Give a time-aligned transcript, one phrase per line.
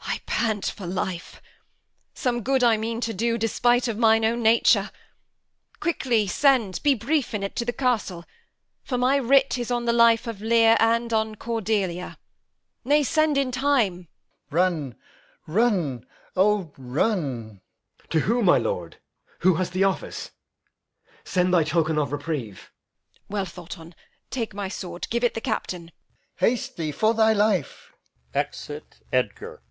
[0.00, 0.40] Edm.
[0.44, 1.42] I pant for life.
[2.14, 4.92] Some good I mean to do, Despite of mine own nature.
[5.80, 8.24] Quickly send (Be brief in't) to the castle;
[8.84, 12.18] for my writ Is on the life of Lear and on Cordelia.
[12.84, 14.08] Nay, send in time.
[14.46, 14.52] Alb.
[14.54, 14.94] Run,
[15.48, 16.06] run,
[16.36, 17.60] O, run!
[18.04, 18.08] Edg.
[18.10, 19.00] To who, my lord?
[19.40, 20.30] Who has the office?
[21.24, 22.70] Send Thy token of reprieve.
[23.12, 23.20] Edm.
[23.28, 23.92] Well thought on.
[24.30, 25.90] Take my sword; Give it the Captain.
[25.90, 25.90] Alb.
[26.50, 27.92] Haste thee for thy life.
[28.32, 29.62] [Exit Edgar.